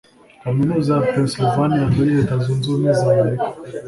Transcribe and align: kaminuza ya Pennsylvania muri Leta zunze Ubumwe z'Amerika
kaminuza 0.43 0.91
ya 0.97 1.03
Pennsylvania 1.09 1.83
muri 1.95 2.09
Leta 2.17 2.33
zunze 2.43 2.65
Ubumwe 2.67 2.91
z'Amerika 2.99 3.47